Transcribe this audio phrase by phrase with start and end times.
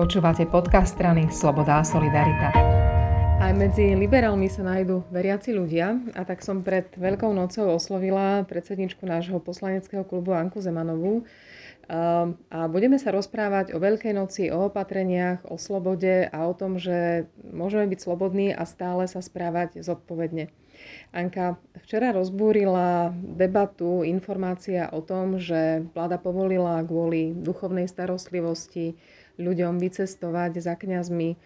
[0.00, 2.48] Počúvate podcast strany Sloboda a Solidarita.
[3.36, 9.04] Aj medzi liberálmi sa nájdú veriaci ľudia a tak som pred Veľkou nocou oslovila predsedničku
[9.04, 11.28] nášho poslaneckého klubu Anku Zemanovú
[11.90, 17.26] a budeme sa rozprávať o Veľkej noci, o opatreniach, o slobode a o tom, že
[17.42, 20.54] môžeme byť slobodní a stále sa správať zodpovedne.
[21.10, 28.94] Anka, včera rozbúrila debatu informácia o tom, že vláda povolila kvôli duchovnej starostlivosti
[29.36, 31.36] ľuďom vycestovať za kňazmi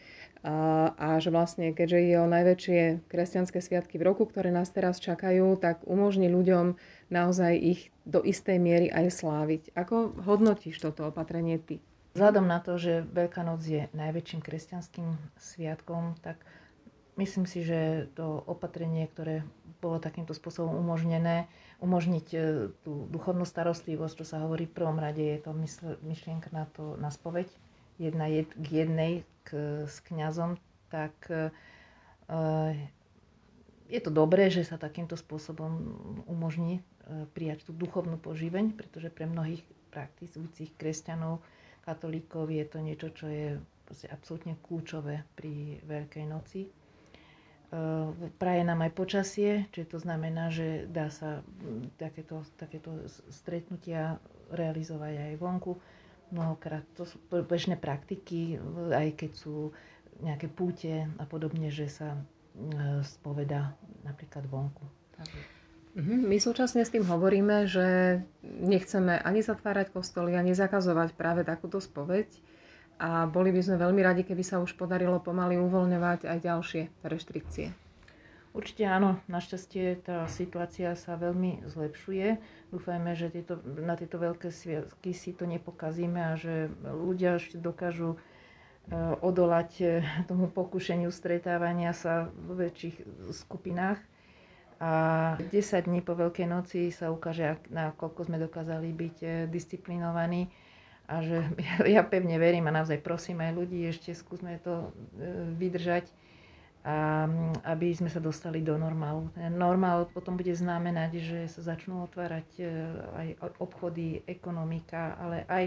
[0.44, 5.56] a, že vlastne, keďže ide o najväčšie kresťanské sviatky v roku, ktoré nás teraz čakajú,
[5.56, 6.76] tak umožní ľuďom
[7.14, 9.62] naozaj ich do istej miery aj sláviť.
[9.78, 11.78] Ako hodnotíš toto opatrenie ty?
[12.18, 16.42] Vzhľadom na to, že Veľká noc je najväčším kresťanským sviatkom, tak
[17.18, 19.42] myslím si, že to opatrenie, ktoré
[19.82, 21.50] bolo takýmto spôsobom umožnené,
[21.82, 22.38] umožniť e,
[22.86, 25.52] tú duchovnú starostlivosť, čo sa hovorí v prvom rade, je to
[26.06, 27.50] myšlienka na to na spoveď,
[27.98, 29.12] jedna jed, k jednej
[29.44, 30.56] k, s kňazom,
[30.88, 31.50] tak e,
[33.90, 36.82] je to dobré, že sa takýmto spôsobom umožní e,
[37.32, 39.60] prijať tú duchovnú poživeň, pretože pre mnohých
[39.92, 41.38] praktizujúcich kresťanov,
[41.84, 43.60] katolíkov je to niečo, čo je
[44.08, 46.60] absolútne kľúčové pri Veľkej noci.
[46.64, 46.70] E,
[48.40, 51.44] praje nám aj počasie, čiže to znamená, že dá sa
[52.00, 54.16] takéto, takéto stretnutia
[54.50, 55.76] realizovať aj vonku
[56.32, 56.82] mnohokrát.
[56.96, 58.56] To sú bežné praktiky,
[58.90, 59.70] aj keď sú
[60.24, 62.20] nejaké púte a podobne, že sa e,
[63.04, 64.84] spoveda napríklad vonku.
[65.20, 65.63] Mhm.
[65.94, 72.26] My súčasne s tým hovoríme, že nechceme ani zatvárať kostoly, ani zakazovať práve takúto spoveď
[72.98, 77.70] a boli by sme veľmi radi, keby sa už podarilo pomaly uvoľňovať aj ďalšie reštrikcie.
[78.54, 82.38] Určite áno, našťastie tá situácia sa veľmi zlepšuje.
[82.70, 88.14] Dúfajme, že tieto, na tieto veľké sviatky si to nepokazíme a že ľudia ešte dokážu
[88.14, 88.18] e,
[89.22, 89.86] odolať e,
[90.30, 92.96] tomu pokušeniu stretávania sa v väčších
[93.34, 93.98] skupinách.
[94.82, 94.92] A
[95.38, 100.50] 10 dní po Veľkej noci sa ukáže, na koľko sme dokázali byť e, disciplinovaní.
[101.06, 101.46] A že
[101.94, 104.90] ja pevne verím a naozaj prosím aj ľudí, ešte skúsme to
[105.60, 106.10] vydržať
[106.84, 107.24] a
[107.64, 109.32] aby sme sa dostali do normálu.
[109.40, 112.64] Normál potom bude znamenať, že sa začnú otvárať e,
[113.16, 115.64] aj obchody, ekonomika, ale aj,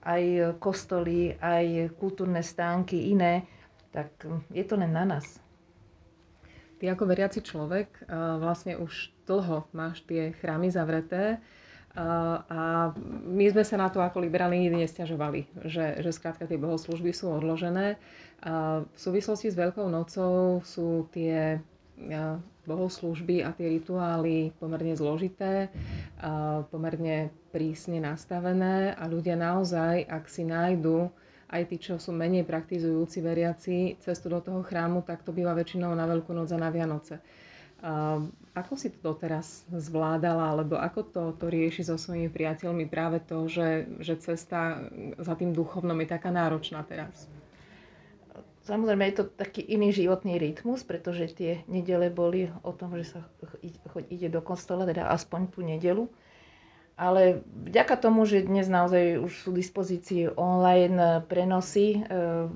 [0.00, 0.22] aj
[0.56, 3.44] kostoly, aj kultúrne stánky, iné,
[3.92, 4.08] tak
[4.48, 5.44] je to len na nás.
[6.76, 8.00] Ty ako veriaci človek e,
[8.40, 11.40] vlastne už dlho máš tie chrámy zavreté
[11.96, 12.92] a
[13.24, 17.32] my sme sa na to ako liberáli nikdy nestiažovali, že, že skrátka tie bohoslužby sú
[17.32, 17.96] odložené.
[18.92, 21.64] V súvislosti s Veľkou nocou sú tie
[22.68, 25.72] bohoslužby a tie rituály pomerne zložité,
[26.68, 31.08] pomerne prísne nastavené a ľudia naozaj, ak si nájdu
[31.46, 35.94] aj tí, čo sú menej praktizujúci veriaci, cestu do toho chrámu, tak to býva väčšinou
[35.94, 37.22] na Veľkú noc a na Vianoce.
[38.56, 43.46] Ako si to doteraz zvládala, alebo ako to, to rieši so svojimi priateľmi práve to,
[43.46, 44.90] že, že cesta
[45.20, 47.30] za tým duchovnom je taká náročná teraz?
[48.66, 53.20] Samozrejme je to taký iný životný rytmus, pretože tie nedele boli o tom, že sa
[54.10, 56.10] ide do kostola, teda aspoň tú nedelu.
[56.96, 62.48] Ale vďaka tomu, že dnes naozaj už sú v dispozícii online prenosy, eh,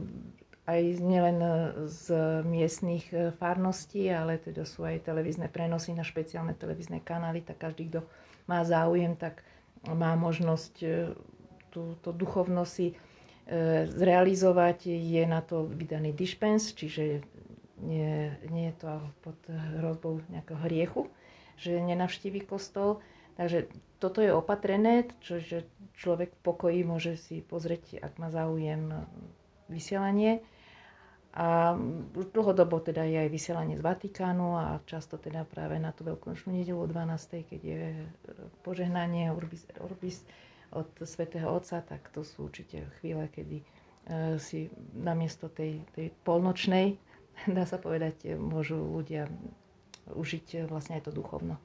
[0.64, 1.38] aj nielen
[1.84, 2.04] z
[2.48, 7.92] miestných eh, farností, ale teda sú aj televízne prenosy na špeciálne televízne kanály, tak každý,
[7.92, 8.00] kto
[8.48, 9.44] má záujem, tak
[9.84, 11.12] má možnosť eh,
[11.68, 12.96] túto duchovnosť si
[13.90, 17.18] zrealizovať, je na to vydaný dispens, čiže
[17.82, 19.34] nie, nie je to pod
[19.82, 21.10] hrozbou nejakého hriechu,
[21.58, 23.02] že nenavštíví kostol.
[23.40, 25.64] Takže toto je opatrené, že
[25.96, 28.92] človek v pokoji môže si pozrieť, ak má záujem
[29.72, 30.44] vysielanie.
[31.32, 31.72] A
[32.36, 36.84] dlhodobo teda je aj vysielanie z Vatikánu a často teda práve na tú veľkonočnú nedelu
[36.84, 37.48] o 12.
[37.48, 37.82] keď je
[38.60, 40.20] požehnanie Urbis, Urbis
[40.74, 43.64] od svätého Otca, tak to sú určite chvíle, kedy e,
[44.36, 46.98] si namiesto tej, tej polnočnej,
[47.56, 49.30] dá sa povedať, môžu ľudia
[50.12, 51.56] užiť vlastne aj to duchovno.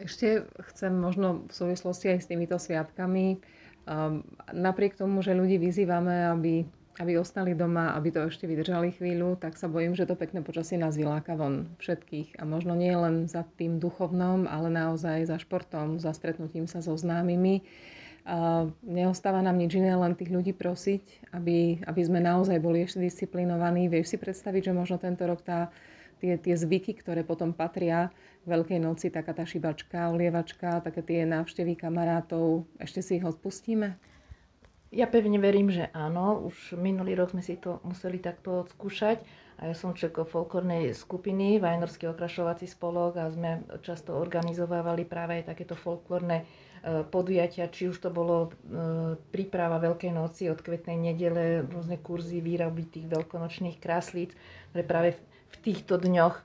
[0.00, 3.36] Ešte chcem možno v súvislosti aj s týmito sviatkami,
[3.84, 6.64] um, napriek tomu, že ľudí vyzývame, aby
[7.00, 10.76] aby ostali doma, aby to ešte vydržali chvíľu, tak sa bojím, že to pekné počasie
[10.76, 12.36] nás vyláka von všetkých.
[12.36, 16.92] A možno nie len za tým duchovnom, ale naozaj za športom, za stretnutím sa so
[16.92, 17.64] známymi.
[18.28, 23.00] A neostáva nám nič iné, len tých ľudí prosiť, aby, aby sme naozaj boli ešte
[23.00, 23.88] disciplinovaní.
[23.88, 25.72] Vieš si predstaviť, že možno tento rok tá,
[26.20, 28.12] tie, tie zvyky, ktoré potom patria
[28.44, 33.96] Veľkej noci, taká tá šibačka, olievačka, také tie návštevy kamarátov, ešte si ich odpustíme?
[34.90, 36.50] Ja pevne verím, že áno.
[36.50, 39.22] Už minulý rok sme si to museli takto odskúšať.
[39.62, 45.52] A ja som človek folklórnej skupiny, Vajnorský okrašovací spolok a sme často organizovávali práve aj
[45.52, 46.44] takéto folklórne e,
[47.04, 48.50] podujatia, či už to bolo e,
[49.30, 54.32] príprava Veľkej noci od kvetnej nedele, rôzne kurzy výroby tých veľkonočných kráslíc,
[54.72, 55.20] ktoré práve
[55.50, 56.42] v týchto dňoch e,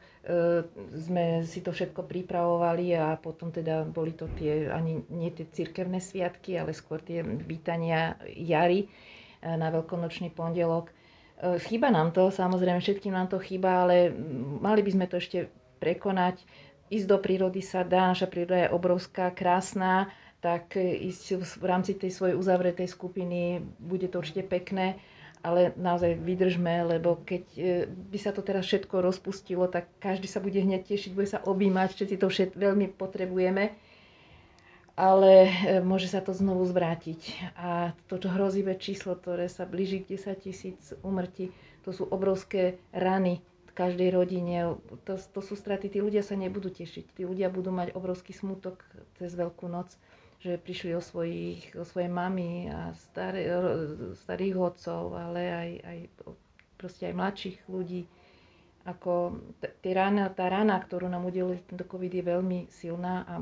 [0.97, 6.01] sme si to všetko pripravovali a potom teda boli to tie, ani nie tie cirkevné
[6.01, 8.89] sviatky, ale skôr tie vítania jary
[9.45, 10.89] na veľkonočný pondelok.
[11.37, 14.09] Chýba nám to, samozrejme všetkým nám to chýba, ale
[14.57, 16.41] mali by sme to ešte prekonať.
[16.89, 20.09] Ísť do prírody sa dá, naša príroda je obrovská, krásna,
[20.41, 24.97] tak ísť v rámci tej svojej uzavretej skupiny bude to určite pekné
[25.45, 30.41] ale naozaj vydržme, lebo keď e, by sa to teraz všetko rozpustilo, tak každý sa
[30.41, 33.77] bude hneď tešiť, bude sa objímať, všetci to všet, veľmi potrebujeme,
[34.97, 35.49] ale e,
[35.85, 37.53] môže sa to znovu zvrátiť.
[37.61, 41.53] A toto hrozivé číslo, ktoré sa blíži k 10 tisíc umrtí,
[41.85, 43.45] to sú obrovské rany
[43.75, 47.91] každej rodine, to, to sú straty, tí ľudia sa nebudú tešiť, tí ľudia budú mať
[47.93, 48.79] obrovský smutok
[49.19, 49.91] cez Veľkú noc
[50.39, 53.49] že prišli o, svojich, o svoje mamy a staré,
[54.25, 55.99] starých hodcov, ale aj, aj,
[56.77, 58.05] proste aj mladších ľudí.
[58.85, 63.33] Ako t- rána, tá rána, ktorú nám udelili tento COVID je veľmi silná a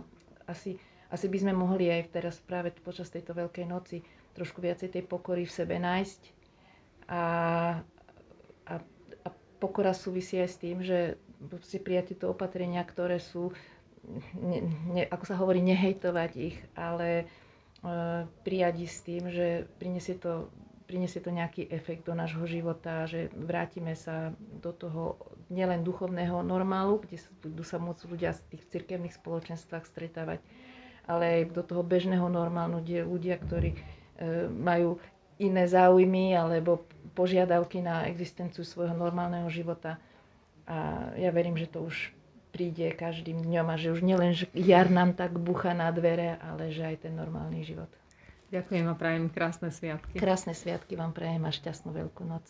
[0.47, 0.79] asi,
[1.11, 3.99] asi by sme mohli aj teraz práve počas tejto Veľkej noci
[4.33, 6.21] trošku viacej tej pokory v sebe nájsť.
[7.11, 7.21] A,
[8.65, 8.73] a,
[9.23, 9.27] a
[9.59, 11.19] pokora súvisí aj s tým, že
[11.67, 13.51] si prijať tieto opatrenia, ktoré sú
[14.37, 14.59] ne,
[14.91, 17.25] ne, ako sa hovorí, nehejtovať ich, ale
[17.81, 20.51] uh, prijať s tým, že prinesie to,
[20.85, 25.17] prinesie to nejaký efekt do nášho života, že vrátime sa do toho
[25.47, 30.39] nielen duchovného normálu, kde budú sa môcť ľudia z tých cirkevných spoločenstvách stretávať,
[31.07, 34.99] ale aj do toho bežného normálu, kde ľudia, ktorí uh, majú
[35.41, 36.85] iné záujmy alebo
[37.17, 39.97] požiadavky na existenciu svojho normálneho života.
[40.63, 42.13] A ja verím, že to už
[42.53, 46.69] príde každým dňom a že už nielen že jar nám tak bucha na dvere, ale
[46.69, 47.89] že aj ten normálny život.
[48.53, 50.21] Ďakujem a prajem krásne sviatky.
[50.21, 52.45] Krásne sviatky vám prajem a šťastnú veľkú noc.